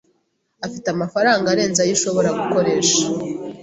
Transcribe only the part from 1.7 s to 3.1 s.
ayo ashobora gukoresha.